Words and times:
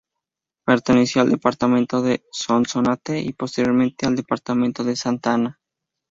Perteneció 0.65 1.21
al 1.21 1.29
Departamento 1.29 2.01
de 2.01 2.23
Sonsonate 2.31 3.19
y 3.21 3.33
posteriormente 3.33 4.07
al 4.07 4.15
Departamento 4.15 4.83
de 4.83 4.95
Santa 4.95 5.35
Ana. 5.35 5.59